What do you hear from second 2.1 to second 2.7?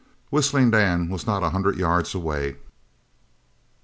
away.